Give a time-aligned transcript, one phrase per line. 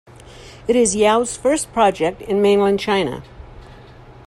[0.67, 3.21] It is Yau's first project in mainland China.